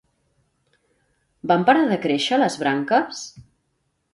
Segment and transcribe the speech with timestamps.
[1.51, 3.21] Van parar de créixer, les branques?